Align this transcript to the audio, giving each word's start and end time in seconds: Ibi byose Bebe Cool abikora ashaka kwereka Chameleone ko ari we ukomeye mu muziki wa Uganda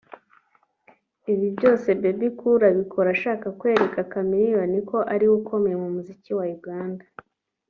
Ibi 1.33 1.47
byose 1.57 1.87
Bebe 2.01 2.27
Cool 2.39 2.61
abikora 2.71 3.09
ashaka 3.15 3.47
kwereka 3.59 3.99
Chameleone 4.11 4.77
ko 4.89 4.97
ari 5.13 5.25
we 5.29 5.33
ukomeye 5.39 5.75
mu 5.83 5.89
muziki 5.95 6.31
wa 6.37 6.45
Uganda 6.57 7.05